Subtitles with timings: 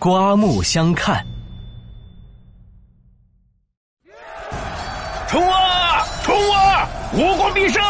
[0.00, 1.22] 刮目相看。
[5.28, 6.06] 冲啊！
[6.22, 6.88] 冲啊！
[7.12, 7.82] 吴国必胜！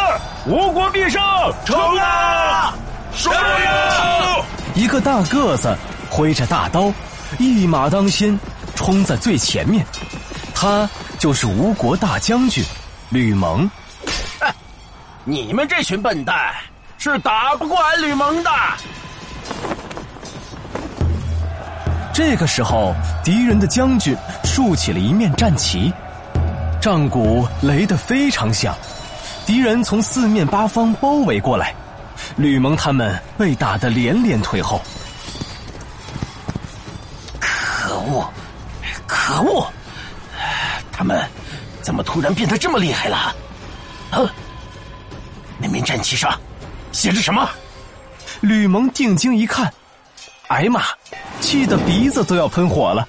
[0.45, 1.23] 吴国必胜！
[1.65, 2.75] 冲啊！
[3.17, 4.45] 冲啊！
[4.75, 5.73] 一个大个子
[6.11, 6.93] 挥着大刀，
[7.39, 8.37] 一马当先，
[8.75, 9.87] 冲在最前面。
[10.53, 12.65] 他就是吴国大将军
[13.11, 13.71] 吕蒙。
[15.23, 16.53] 你们这群笨蛋
[16.99, 18.51] 是打不过俺吕蒙的。
[22.23, 22.95] 这个时候，
[23.25, 24.15] 敌人的将军
[24.45, 25.91] 竖起了一面战旗，
[26.79, 28.77] 战鼓擂得非常响，
[29.47, 31.75] 敌人从四面八方包围过来，
[32.37, 34.83] 吕蒙他们被打得连连退后。
[37.41, 38.31] 可恶！
[39.07, 39.67] 可恶！
[40.93, 41.27] 他们
[41.81, 43.35] 怎么突然变得这么厉害了？
[44.11, 44.21] 啊！
[45.59, 46.39] 那面战旗上
[46.93, 47.49] 写着什么？
[48.41, 49.73] 吕蒙定睛一看，
[50.49, 50.83] 哎妈！
[51.51, 53.09] 气得鼻子都要喷火了。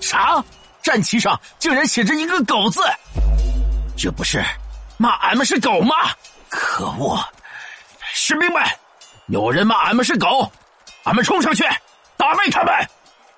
[0.00, 0.42] 啥？
[0.82, 2.80] 战旗上竟然写着一个“狗”字？
[3.94, 4.42] 这不是
[4.96, 5.94] 骂俺们是狗吗？
[6.48, 7.22] 可恶！
[8.14, 8.62] 士兵们，
[9.26, 10.50] 有人骂俺们是狗，
[11.02, 11.62] 俺们冲上去
[12.16, 12.72] 打败他们！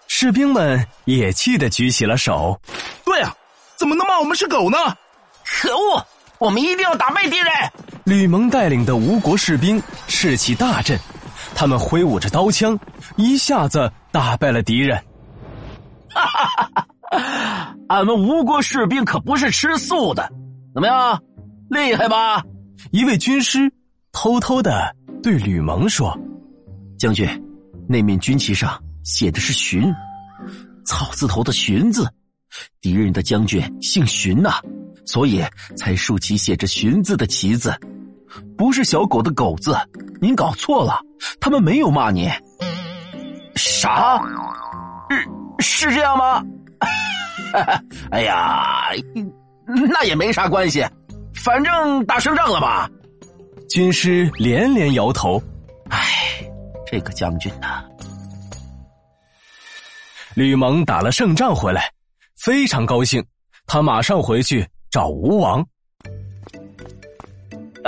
[0.06, 2.60] 士兵们也气得举起了手。
[3.04, 3.34] 对啊，
[3.74, 4.78] 怎么能骂我们是狗呢？
[5.44, 6.06] 可恶！
[6.38, 7.48] 我们一定要打败敌人！
[8.04, 10.96] 吕蒙带领的吴国士兵士气大振，
[11.56, 12.78] 他们挥舞着刀枪，
[13.16, 15.02] 一下子打败了敌人。
[16.10, 17.74] 哈哈哈！
[17.88, 20.30] 俺们吴国士兵可不是吃素的，
[20.74, 21.18] 怎么样？
[21.70, 22.44] 厉害吧？
[22.90, 23.72] 一位军师
[24.12, 26.14] 偷偷的对吕蒙说
[26.98, 27.26] ：“将军，
[27.88, 29.94] 那面军旗上写的是‘荀’，
[30.84, 32.06] 草字头的‘荀’字，
[32.82, 34.60] 敌人的将军姓荀呐。”
[35.06, 35.42] 所以
[35.76, 37.72] 才竖起写着“荀”字的旗子，
[38.56, 39.76] 不是小狗的“狗”字，
[40.20, 41.00] 您搞错了，
[41.40, 42.30] 他们没有骂你。
[43.54, 44.20] 啥？
[45.58, 46.42] 是是这样吗？
[48.10, 48.90] 哎呀，
[49.64, 50.84] 那也没啥关系，
[51.34, 52.88] 反正打胜仗了吧。
[53.68, 55.42] 军师连连摇头。
[55.88, 56.04] 唉，
[56.86, 57.84] 这个将军呐。
[60.34, 61.90] 吕蒙打了胜仗回来，
[62.36, 63.24] 非常高兴，
[63.66, 64.66] 他马上回去。
[64.88, 65.66] 找吴王，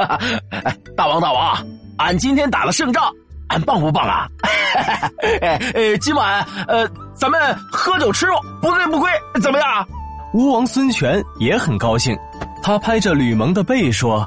[0.97, 1.57] 大王大王，
[1.99, 3.13] 俺今天打了胜仗，
[3.49, 4.29] 俺棒不棒啊？
[5.43, 9.11] 哎，今晚呃，咱们喝酒吃肉，不醉不归，
[9.43, 9.87] 怎么样？
[10.35, 12.17] 吴王孙权也很高兴，
[12.63, 14.27] 他拍着吕蒙的背说：“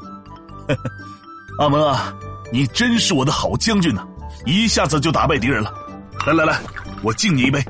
[1.60, 2.14] 阿蒙啊，
[2.52, 4.04] 你真是我的好将军呐，
[4.46, 5.72] 一下子就打败敌人了。
[6.26, 6.60] 来来来，
[7.04, 7.64] 我敬你一杯。”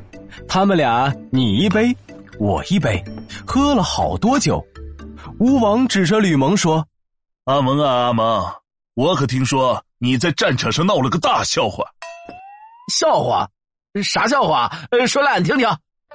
[0.48, 1.96] 他们俩你一杯，
[2.40, 3.04] 我一杯，
[3.46, 4.66] 喝了好多酒。
[5.40, 6.86] 吴王指着吕蒙说
[7.46, 8.54] ：“阿蒙啊，阿蒙，
[8.94, 11.84] 我可听说你在战场上闹了个大笑话。
[12.94, 13.50] 笑话？
[14.04, 14.72] 啥笑话？
[14.92, 15.68] 呃，说来俺听听。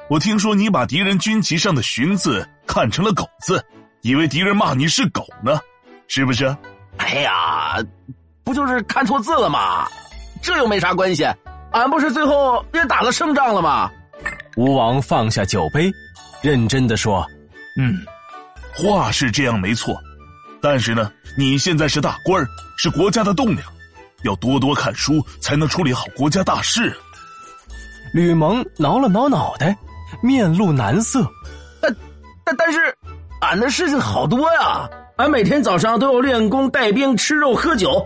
[0.09, 3.61] 我听说你把敌人军旗上的‘寻’字看成了‘狗’字，
[4.03, 5.59] 以为敌人骂你是狗呢，
[6.07, 6.57] 是不是？
[6.99, 7.77] 哎呀，
[8.45, 9.89] 不就是看错字了吗？
[10.41, 11.27] 这又没啥关系。
[11.73, 13.91] 俺不是最后也打了胜仗了吗？”
[14.57, 15.91] 吴王放下酒杯，
[16.41, 17.27] 认真的说
[17.77, 17.99] ：“嗯。”
[18.79, 19.99] 话是这样没错，
[20.61, 23.73] 但是呢，你现在是大官儿，是国家的栋梁，
[24.25, 26.97] 要多多看书，才能处理好国家大事。
[28.13, 29.77] 吕蒙挠了挠脑袋，
[30.23, 31.29] 面露难色。
[31.81, 31.95] 但
[32.45, 32.97] 但但是，
[33.41, 38.05] 俺的事情好多呀，俺每天早上都要练功、带兵、吃肉、喝酒，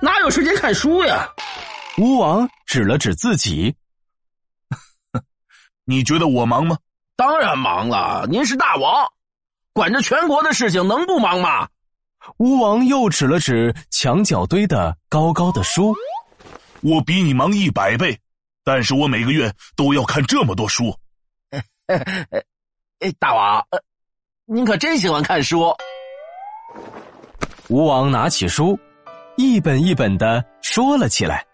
[0.00, 1.26] 哪有时间看书呀？
[1.96, 3.74] 吴王指了指自己，
[5.84, 6.76] 你觉得我忙吗？
[7.16, 9.04] 当然忙了，您是大王。
[9.72, 11.68] 管着全国的事情，能不忙吗？
[12.36, 15.94] 吴王又指了指墙角堆的高高的书，
[16.82, 18.18] 我比你忙一百倍，
[18.64, 20.94] 但是我每个月都要看这么多书。
[21.88, 23.64] 哎，大王，
[24.44, 25.74] 您可真喜欢看书。
[27.68, 28.78] 吴王拿起书，
[29.36, 31.44] 一本一本的说了起来。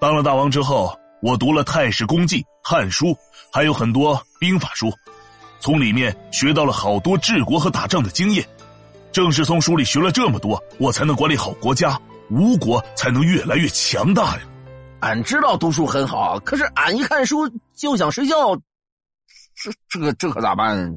[0.00, 3.06] 当了大王之后，我读了《太史公记》《汉书》，
[3.52, 4.92] 还有很多兵法书。
[5.60, 8.46] 从里面学到了好多治国和打仗的经验，
[9.12, 12.00] 正是从书里学了这么多，我才能管理好国家，
[12.30, 14.42] 吴国才能越来越强大呀。
[15.00, 18.56] 俺知道读书很好，可是俺一看书就想睡觉，
[19.54, 20.96] 这这个这可咋办？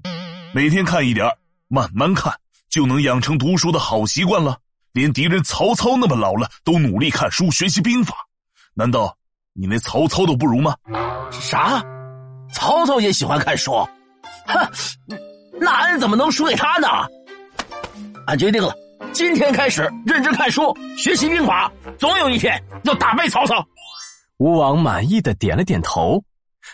[0.53, 1.25] 每天看一点
[1.67, 2.33] 慢慢看，
[2.69, 4.57] 就能养成读书的好习惯了。
[4.93, 8.13] 连敌人曹操那么老了，都努力看书学习兵法，
[8.73, 9.15] 难道
[9.53, 10.75] 你连曹操都不如吗？
[11.31, 11.81] 啥？
[12.53, 13.71] 曹操也喜欢看书？
[14.45, 14.69] 哼，
[15.61, 16.87] 那俺怎么能输给他呢？
[18.27, 18.73] 俺决定了，
[19.13, 23.65] 今天开始认真看书，学习兵法，总有一天要打败曹操。
[24.37, 26.23] 吴王满意的点了点头，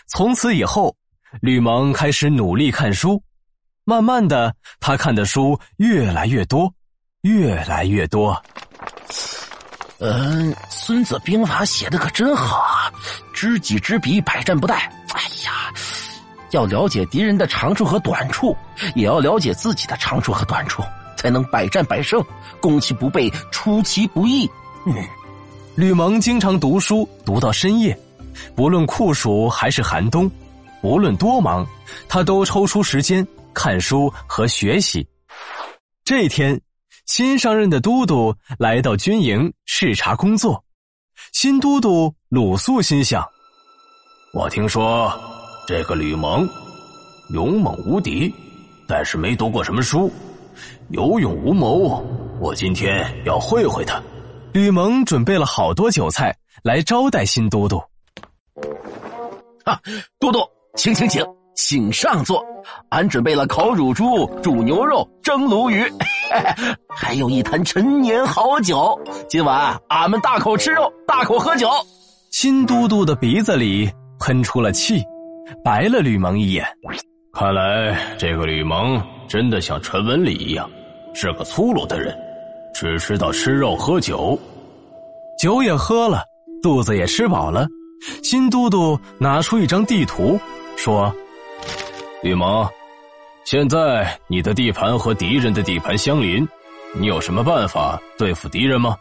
[0.06, 0.94] 从此以后，
[1.40, 3.22] 吕蒙开始努力看书。
[3.84, 6.72] 慢慢的，他看的书越来越多，
[7.22, 8.42] 越来越多。
[9.98, 12.92] 嗯，《孙子兵法》写的可真好啊！
[13.32, 14.74] 知己知彼，百战不殆。
[14.74, 15.72] 哎呀，
[16.50, 18.56] 要了解敌人的长处和短处，
[18.94, 20.82] 也要了解自己的长处和短处，
[21.18, 22.24] 才能百战百胜，
[22.60, 24.48] 攻其不备，出其不意。
[25.74, 27.98] 吕蒙经常读书，读到深夜，
[28.54, 30.30] 不论酷暑还是寒冬，
[30.82, 31.66] 无论多忙，
[32.08, 35.04] 他都抽出时间看书和学习。
[36.04, 36.58] 这天。
[37.06, 40.62] 新上任的都督来到军营视察工作，
[41.32, 43.26] 新都督鲁肃心想：
[44.34, 45.10] 我听说
[45.66, 46.46] 这个吕蒙
[47.30, 48.30] 勇猛无敌，
[48.86, 50.12] 但是没读过什么书，
[50.90, 52.04] 有勇无谋。
[52.40, 54.00] 我今天要会会他。
[54.52, 57.82] 吕蒙准备了好多酒菜来招待新都督。
[59.64, 59.78] 啊，
[60.18, 60.40] 都督，
[60.76, 61.24] 请请请，
[61.54, 62.42] 请上座。
[62.90, 65.84] 俺准备了烤乳猪、煮牛肉、蒸鲈鱼。
[66.88, 71.68] 还有一坛陈年好酒，今晚俺们大口吃肉，大口喝酒。
[72.30, 73.90] 新都督的鼻子里
[74.20, 75.02] 喷出了气，
[75.64, 76.66] 白了吕蒙一眼。
[77.32, 80.68] 看来这个吕蒙真的像传闻里一样，
[81.14, 82.16] 是个粗鲁的人，
[82.74, 84.38] 只知道吃肉喝酒。
[85.38, 86.24] 酒也喝了，
[86.62, 87.66] 肚子也吃饱了。
[88.22, 90.38] 新都督拿出一张地图，
[90.76, 91.14] 说
[92.22, 92.66] ：“吕蒙。”
[93.44, 96.46] 现在你的地盘和敌人的地盘相邻，
[96.94, 98.96] 你有什么办法对付敌人吗？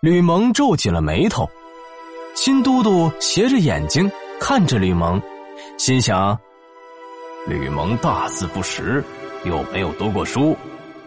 [0.00, 1.48] 吕蒙皱紧了眉头。
[2.34, 4.10] 新都督斜着眼睛
[4.40, 5.20] 看着吕蒙，
[5.78, 6.38] 心想：
[7.46, 9.04] 吕蒙大字不识，
[9.44, 10.56] 又没有读过书，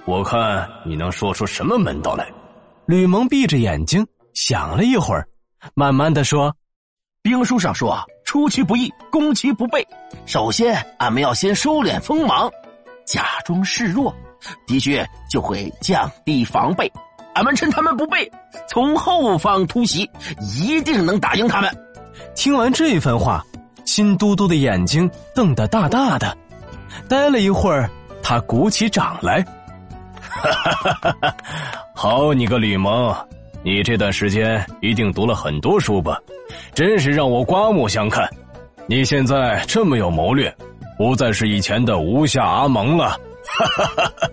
[0.06, 2.28] 我看你能说出什么门道来？
[2.86, 5.28] 吕蒙闭着眼睛想了一会儿，
[5.74, 6.56] 慢慢的说
[7.22, 9.86] ：“兵书上说，出其不意，攻其不备。
[10.26, 12.50] 首先，俺们要先收敛锋芒。”
[13.06, 14.14] 假装示弱，
[14.66, 16.92] 的确就会降低防备。
[17.34, 18.30] 俺们趁他们不备，
[18.68, 21.70] 从后方突袭，一定能打赢他们。
[22.36, 23.44] 听完这番话，
[23.86, 26.38] 新都督的眼睛瞪得大大的，
[27.08, 27.90] 待了一会儿，
[28.28, 29.42] 他鼓起掌来
[30.20, 31.34] ：“哈哈哈哈
[31.96, 33.16] 好你个吕蒙，
[33.64, 36.20] 你这段时间一定读了很多书吧？
[36.74, 38.30] 真是让我刮目相看。
[38.86, 40.54] 你现在这么有谋略。”
[40.98, 43.12] 不再是以前的吴下阿蒙了，
[43.46, 44.30] 哈哈哈哈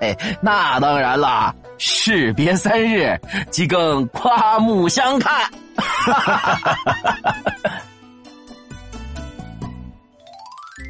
[0.00, 3.20] 嘿，那当然啦，士别三日，
[3.50, 5.42] 即更刮目相看，
[5.76, 6.72] 哈哈哈哈
[7.24, 7.55] 哈。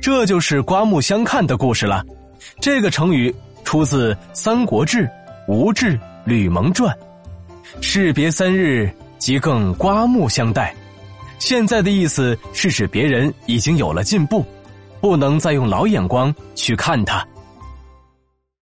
[0.06, 2.00] 这就是刮目相看的故事了。
[2.60, 5.02] 这个成语出自《三国志·
[5.48, 6.96] 吴志·吕蒙传》，
[7.82, 8.88] 士别三日，
[9.18, 10.72] 即更刮目相待。
[11.40, 14.46] 现在的意思是指别人已经有了进步。
[15.00, 17.26] 不能再用老眼光去看他。